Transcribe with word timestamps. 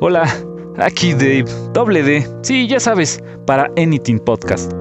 Hola, 0.00 0.32
aquí 0.76 1.12
Dave, 1.12 1.46
doble 1.72 2.04
D, 2.04 2.24
sí, 2.42 2.68
ya 2.68 2.78
sabes, 2.78 3.20
para 3.46 3.68
Anything 3.76 4.20
Podcast. 4.20 4.72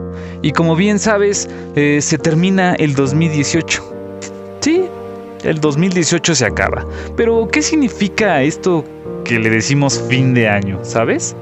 Y 0.43 0.51
como 0.51 0.75
bien 0.75 0.99
sabes, 0.99 1.49
eh, 1.75 1.97
se 2.03 2.19
termina 2.19 2.75
el 2.75 2.93
2018. 2.93 3.83
Sí, 4.59 4.85
el 5.43 5.59
2018 5.59 6.35
se 6.35 6.45
acaba. 6.45 6.85
Pero, 7.15 7.47
¿qué 7.47 7.63
significa 7.63 8.43
esto 8.43 8.85
que 9.25 9.39
le 9.39 9.49
decimos 9.49 9.99
fin 10.07 10.35
de 10.35 10.47
año, 10.47 10.77
sabes? 10.83 11.35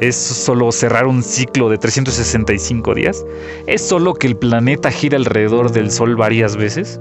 ¿Es 0.00 0.16
solo 0.16 0.72
cerrar 0.72 1.06
un 1.06 1.22
ciclo 1.22 1.68
de 1.68 1.76
365 1.76 2.94
días? 2.94 3.22
¿Es 3.66 3.82
solo 3.82 4.14
que 4.14 4.28
el 4.28 4.36
planeta 4.38 4.90
gira 4.90 5.18
alrededor 5.18 5.72
del 5.72 5.90
Sol 5.90 6.16
varias 6.16 6.56
veces? 6.56 6.98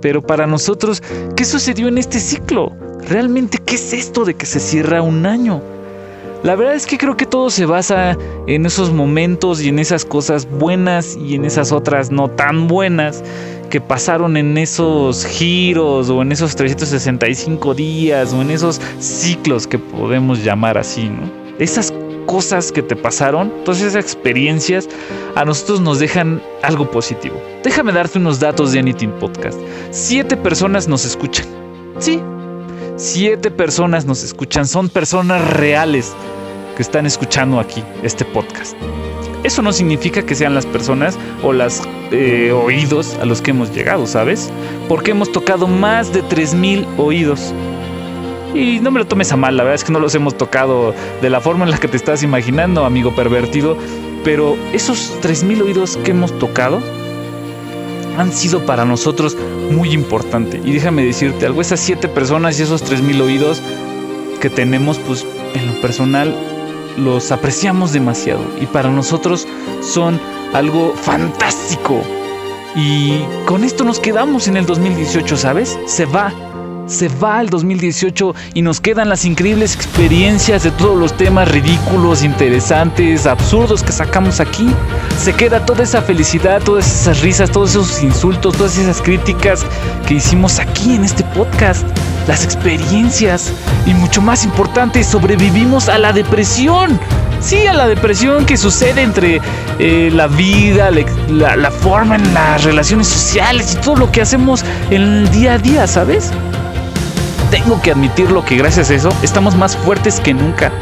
Pero 0.00 0.22
para 0.22 0.46
nosotros, 0.46 1.02
¿qué 1.36 1.44
sucedió 1.44 1.88
en 1.88 1.98
este 1.98 2.20
ciclo? 2.20 2.72
¿Realmente 3.08 3.58
qué 3.58 3.76
es 3.76 3.92
esto 3.92 4.24
de 4.24 4.34
que 4.34 4.46
se 4.46 4.58
cierra 4.58 5.00
un 5.00 5.26
año? 5.26 5.62
La 6.42 6.56
verdad 6.56 6.74
es 6.74 6.86
que 6.86 6.98
creo 6.98 7.16
que 7.16 7.26
todo 7.26 7.50
se 7.50 7.64
basa 7.64 8.16
en 8.46 8.66
esos 8.66 8.92
momentos 8.92 9.62
y 9.62 9.68
en 9.68 9.78
esas 9.78 10.04
cosas 10.04 10.48
buenas 10.48 11.16
y 11.16 11.36
en 11.36 11.44
esas 11.44 11.72
otras 11.72 12.10
no 12.10 12.28
tan 12.28 12.66
buenas 12.66 13.22
que 13.70 13.80
pasaron 13.80 14.36
en 14.36 14.58
esos 14.58 15.24
giros 15.24 16.10
o 16.10 16.22
en 16.22 16.32
esos 16.32 16.56
365 16.56 17.74
días 17.74 18.32
o 18.32 18.42
en 18.42 18.50
esos 18.50 18.80
ciclos 18.98 19.66
que 19.66 19.78
podemos 19.78 20.42
llamar 20.42 20.76
así, 20.76 21.08
¿no? 21.08 21.30
Esas 21.58 21.92
cosas 22.26 22.72
que 22.72 22.82
te 22.82 22.96
pasaron, 22.96 23.52
todas 23.64 23.82
esas 23.82 24.02
experiencias, 24.04 24.88
a 25.36 25.44
nosotros 25.44 25.80
nos 25.80 26.00
dejan 26.00 26.42
algo 26.62 26.90
positivo. 26.90 27.40
Déjame 27.62 27.92
darte 27.92 28.18
unos 28.18 28.40
datos 28.40 28.72
de 28.72 28.80
Anything 28.80 29.12
Podcast. 29.20 29.58
Siete 29.90 30.36
personas 30.36 30.88
nos 30.88 31.04
escuchan. 31.04 31.46
Sí, 31.98 32.20
siete 32.96 33.50
personas 33.50 34.06
nos 34.06 34.22
escuchan. 34.22 34.66
Son 34.66 34.88
personas 34.88 35.46
reales 35.52 36.14
que 36.76 36.82
están 36.82 37.06
escuchando 37.06 37.60
aquí 37.60 37.82
este 38.02 38.24
podcast. 38.24 38.76
Eso 39.44 39.62
no 39.62 39.72
significa 39.72 40.22
que 40.22 40.34
sean 40.34 40.54
las 40.54 40.66
personas 40.66 41.16
o 41.42 41.52
los 41.52 41.82
eh, 42.10 42.52
oídos 42.52 43.16
a 43.20 43.26
los 43.26 43.40
que 43.40 43.52
hemos 43.52 43.72
llegado, 43.72 44.06
¿sabes? 44.06 44.50
Porque 44.88 45.12
hemos 45.12 45.30
tocado 45.30 45.68
más 45.68 46.12
de 46.12 46.24
3.000 46.24 46.86
oídos. 46.98 47.54
Y 48.54 48.80
no 48.80 48.90
me 48.90 48.98
lo 48.98 49.06
tomes 49.06 49.30
a 49.32 49.36
mal, 49.36 49.56
la 49.56 49.64
verdad 49.64 49.74
es 49.74 49.84
que 49.84 49.92
no 49.92 50.00
los 50.00 50.14
hemos 50.14 50.36
tocado 50.36 50.94
de 51.20 51.30
la 51.30 51.40
forma 51.40 51.64
en 51.64 51.70
la 51.70 51.78
que 51.78 51.88
te 51.88 51.96
estás 51.96 52.22
imaginando, 52.22 52.84
amigo 52.84 53.14
pervertido. 53.14 53.76
Pero 54.24 54.56
esos 54.72 55.12
3.000 55.22 55.62
oídos 55.62 55.96
que 55.98 56.10
hemos 56.10 56.36
tocado 56.38 56.80
han 58.16 58.32
sido 58.32 58.64
para 58.66 58.84
nosotros 58.84 59.36
muy 59.70 59.92
importante. 59.92 60.60
Y 60.64 60.72
déjame 60.72 61.04
decirte 61.04 61.46
algo, 61.46 61.60
esas 61.60 61.80
7 61.80 62.08
personas 62.08 62.58
y 62.58 62.62
esos 62.62 62.84
3.000 62.84 63.20
oídos 63.20 63.62
que 64.40 64.50
tenemos, 64.50 64.98
pues 64.98 65.26
en 65.54 65.66
lo 65.66 65.80
personal 65.80 66.34
los 66.96 67.30
apreciamos 67.30 67.92
demasiado 67.92 68.42
y 68.60 68.66
para 68.66 68.90
nosotros 68.90 69.46
son 69.82 70.20
algo 70.54 70.94
fantástico. 70.94 72.00
Y 72.74 73.20
con 73.46 73.64
esto 73.64 73.84
nos 73.84 74.00
quedamos 74.00 74.48
en 74.48 74.56
el 74.56 74.66
2018, 74.66 75.36
¿sabes? 75.36 75.78
Se 75.86 76.04
va. 76.04 76.32
Se 76.86 77.08
va 77.08 77.40
el 77.40 77.50
2018 77.50 78.34
y 78.54 78.62
nos 78.62 78.80
quedan 78.80 79.08
las 79.08 79.24
increíbles 79.24 79.74
experiencias 79.74 80.62
de 80.62 80.70
todos 80.70 80.96
los 80.96 81.16
temas 81.16 81.50
ridículos, 81.50 82.22
interesantes, 82.22 83.26
absurdos 83.26 83.82
que 83.82 83.90
sacamos 83.90 84.38
aquí. 84.38 84.68
Se 85.18 85.32
queda 85.32 85.66
toda 85.66 85.82
esa 85.82 86.00
felicidad, 86.00 86.62
todas 86.62 86.86
esas 87.00 87.22
risas, 87.22 87.50
todos 87.50 87.70
esos 87.70 88.02
insultos, 88.04 88.56
todas 88.56 88.78
esas 88.78 89.02
críticas 89.02 89.66
que 90.06 90.14
hicimos 90.14 90.60
aquí 90.60 90.94
en 90.94 91.04
este 91.04 91.24
podcast 91.24 91.84
las 92.28 92.44
experiencias 92.44 93.52
y 93.84 93.94
mucho 93.94 94.22
más 94.22 94.44
importante, 94.44 95.02
sobrevivimos 95.02 95.88
a 95.88 95.98
la 95.98 96.12
depresión. 96.12 97.00
Sí, 97.40 97.66
a 97.66 97.74
la 97.74 97.86
depresión 97.86 98.46
que 98.46 98.56
sucede 98.56 99.02
entre 99.02 99.40
eh, 99.78 100.10
la 100.12 100.26
vida, 100.26 100.90
la, 101.28 101.56
la 101.56 101.70
forma 101.70 102.16
en 102.16 102.32
las 102.32 102.64
relaciones 102.64 103.08
sociales 103.08 103.74
y 103.74 103.84
todo 103.84 103.96
lo 103.96 104.10
que 104.10 104.22
hacemos 104.22 104.64
en 104.90 105.02
el 105.02 105.30
día 105.30 105.54
a 105.54 105.58
día, 105.58 105.86
¿sabes? 105.86 106.32
Tengo 107.50 107.80
que 107.80 107.92
admitirlo 107.92 108.44
que 108.44 108.56
gracias 108.56 108.90
a 108.90 108.94
eso 108.94 109.10
estamos 109.22 109.54
más 109.56 109.76
fuertes 109.76 110.20
que 110.20 110.34
nunca. 110.34 110.72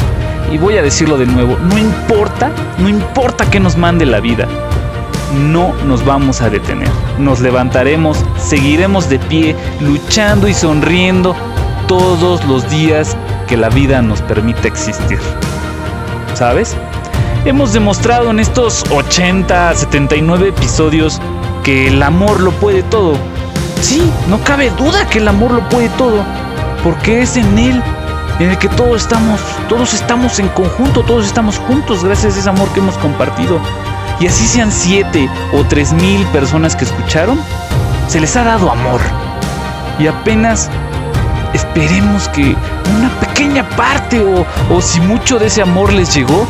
Y 0.53 0.59
voy 0.59 0.77
a 0.77 0.83
decirlo 0.83 1.17
de 1.17 1.27
nuevo, 1.27 1.57
no 1.59 1.79
importa, 1.79 2.51
no 2.79 2.89
importa 2.89 3.49
que 3.51 3.61
nos 3.61 3.77
mande 3.77 4.07
la 4.07 4.21
vida, 4.21 4.47
no 5.51 5.75
nos 5.85 6.05
vamos 6.05 6.41
a 6.41 6.51
detener. 6.51 6.89
Nos 7.19 7.41
levantaremos, 7.41 8.25
seguiremos 8.39 9.09
de 9.09 9.19
pie, 9.19 9.57
luchando 9.81 10.49
y 10.49 10.55
sonriendo 10.55 11.35
todos 11.89 12.45
los 12.45 12.69
días 12.71 13.17
que 13.47 13.57
la 13.57 13.69
vida 13.69 14.01
nos 14.01 14.23
permite 14.23 14.69
existir. 14.69 15.19
¿Sabes? 16.35 16.77
Hemos 17.45 17.73
demostrado 17.73 18.31
en 18.31 18.41
estos 18.41 18.85
80, 18.91 19.75
79 19.75 20.49
episodios 20.49 21.21
que 21.63 21.89
el 21.89 22.03
amor 22.03 22.41
lo 22.41 22.53
puede 22.53 22.83
todo. 22.85 23.17
Sí, 23.83 24.11
no 24.29 24.41
cabe 24.41 24.71
duda 24.71 25.07
que 25.09 25.19
el 25.19 25.29
amor 25.29 25.51
lo 25.51 25.69
puede 25.69 25.91
todo, 25.91 26.25
porque 26.85 27.23
es 27.23 27.37
en 27.37 27.59
él 27.59 27.83
en 28.39 28.51
el 28.51 28.59
que 28.59 28.69
todos 28.69 29.03
estamos, 29.03 29.41
todos 29.69 29.95
estamos 29.95 30.39
en 30.39 30.49
conjunto, 30.49 31.03
todos 31.03 31.25
estamos 31.25 31.59
juntos 31.59 32.05
gracias 32.05 32.37
a 32.37 32.39
ese 32.41 32.49
amor 32.49 32.69
que 32.69 32.81
hemos 32.81 32.97
compartido 32.99 33.59
y 34.21 34.27
así 34.27 34.47
sean 34.47 34.71
siete 34.71 35.29
o 35.53 35.65
tres 35.65 35.93
mil 35.93 36.25
personas 36.27 36.77
que 36.77 36.85
escucharon, 36.85 37.41
se 38.09 38.21
les 38.21 38.37
ha 38.37 38.45
dado 38.45 38.71
amor. 38.71 39.01
Y 39.99 40.07
apenas 40.07 40.71
esperemos 41.53 42.29
que 42.29 42.57
una 42.97 43.09
pequeña 43.21 43.69
parte 43.71 44.23
o, 44.23 44.47
o 44.75 44.81
si 44.81 45.01
mucho 45.01 45.39
de 45.39 45.47
ese 45.47 45.63
amor 45.63 45.93
les 45.93 46.15
llegó, 46.15 46.47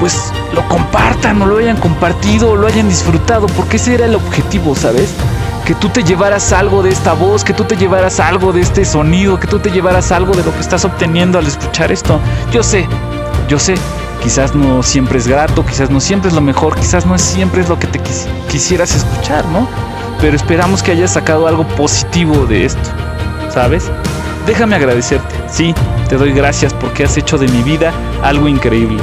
pues 0.00 0.32
lo 0.54 0.66
compartan 0.68 1.40
o 1.42 1.46
lo 1.46 1.58
hayan 1.58 1.76
compartido 1.76 2.50
o 2.50 2.56
lo 2.56 2.66
hayan 2.66 2.88
disfrutado, 2.88 3.46
porque 3.48 3.76
ese 3.76 3.94
era 3.94 4.06
el 4.06 4.14
objetivo, 4.14 4.74
¿sabes? 4.74 5.14
Que 5.66 5.74
tú 5.74 5.88
te 5.88 6.02
llevaras 6.02 6.52
algo 6.52 6.82
de 6.82 6.90
esta 6.90 7.12
voz, 7.12 7.44
que 7.44 7.52
tú 7.52 7.64
te 7.64 7.76
llevaras 7.76 8.20
algo 8.20 8.52
de 8.52 8.60
este 8.60 8.84
sonido, 8.84 9.38
que 9.38 9.46
tú 9.46 9.58
te 9.58 9.70
llevaras 9.70 10.10
algo 10.10 10.34
de 10.34 10.42
lo 10.42 10.52
que 10.52 10.60
estás 10.60 10.84
obteniendo 10.84 11.38
al 11.38 11.46
escuchar 11.46 11.92
esto. 11.92 12.18
Yo 12.52 12.62
sé, 12.62 12.88
yo 13.48 13.58
sé 13.58 13.74
quizás 14.22 14.54
no 14.54 14.82
siempre 14.82 15.18
es 15.18 15.26
grato, 15.26 15.64
quizás 15.66 15.90
no 15.90 16.00
siempre 16.00 16.28
es 16.28 16.34
lo 16.34 16.40
mejor, 16.40 16.76
quizás 16.76 17.06
no 17.06 17.18
siempre 17.18 17.60
es 17.60 17.68
lo 17.68 17.78
que 17.78 17.86
te 17.88 18.00
quisieras 18.48 18.94
escuchar, 18.94 19.44
¿no? 19.46 19.68
Pero 20.20 20.36
esperamos 20.36 20.82
que 20.82 20.92
hayas 20.92 21.12
sacado 21.12 21.46
algo 21.46 21.66
positivo 21.68 22.46
de 22.46 22.64
esto, 22.64 22.90
¿sabes? 23.52 23.90
Déjame 24.46 24.76
agradecerte, 24.76 25.34
sí, 25.50 25.74
te 26.08 26.16
doy 26.16 26.32
gracias 26.32 26.72
porque 26.74 27.04
has 27.04 27.16
hecho 27.16 27.36
de 27.36 27.48
mi 27.48 27.62
vida 27.62 27.92
algo 28.22 28.48
increíble. 28.48 29.02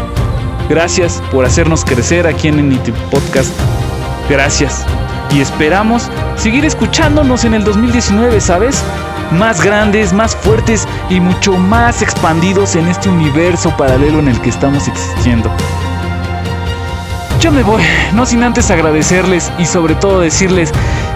Gracias 0.69 1.21
por 1.31 1.45
hacernos 1.45 1.83
crecer 1.83 2.27
aquí 2.27 2.47
en 2.47 2.59
Enity 2.59 2.91
Podcast. 3.09 3.51
Gracias. 4.29 4.85
Y 5.31 5.41
esperamos 5.41 6.09
seguir 6.35 6.65
escuchándonos 6.65 7.45
en 7.45 7.53
el 7.53 7.63
2019, 7.63 8.41
¿sabes? 8.41 8.83
más 9.31 9.63
grandes, 9.63 10.13
más 10.13 10.35
fuertes 10.35 10.87
y 11.09 11.19
mucho 11.19 11.55
más 11.57 12.01
expandidos 12.01 12.75
en 12.75 12.87
este 12.87 13.09
universo 13.09 13.75
paralelo 13.77 14.19
en 14.19 14.27
el 14.29 14.41
que 14.41 14.49
estamos 14.49 14.87
existiendo. 14.87 15.51
Yo 17.39 17.51
me 17.51 17.63
voy, 17.63 17.81
no 18.13 18.25
sin 18.25 18.43
antes 18.43 18.69
agradecerles 18.69 19.51
y 19.57 19.65
sobre 19.65 19.95
todo 19.95 20.19
decirles 20.19 20.71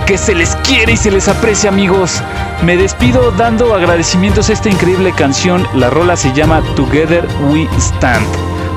que 0.05 0.17
se 0.17 0.33
les 0.33 0.55
quiere 0.57 0.93
y 0.93 0.97
se 0.97 1.11
les 1.11 1.27
aprecia 1.27 1.69
amigos. 1.69 2.21
Me 2.63 2.77
despido 2.77 3.31
dando 3.31 3.73
agradecimientos 3.75 4.49
a 4.49 4.53
esta 4.53 4.69
increíble 4.69 5.11
canción. 5.11 5.67
La 5.73 5.89
rola 5.89 6.15
se 6.15 6.31
llama 6.31 6.61
Together 6.75 7.27
We 7.49 7.67
Stand. 7.77 8.25